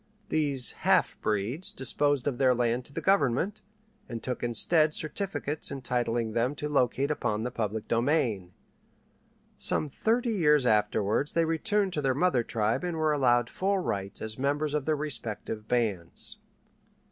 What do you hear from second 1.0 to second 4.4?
breeds disposed of their land to the Government, and